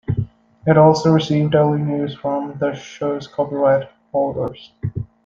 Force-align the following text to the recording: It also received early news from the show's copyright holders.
It 0.65 0.79
also 0.79 1.11
received 1.11 1.53
early 1.53 1.79
news 1.79 2.15
from 2.15 2.57
the 2.57 2.73
show's 2.73 3.27
copyright 3.27 3.87
holders. 4.11 4.71